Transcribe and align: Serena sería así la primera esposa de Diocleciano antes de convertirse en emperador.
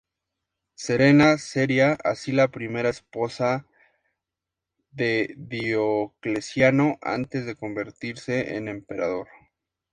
Serena 0.73 1.37
sería 1.37 1.93
así 2.03 2.31
la 2.31 2.47
primera 2.47 2.89
esposa 2.89 3.67
de 4.89 5.35
Diocleciano 5.37 6.97
antes 7.03 7.45
de 7.45 7.53
convertirse 7.55 8.55
en 8.55 8.67
emperador. 8.67 9.27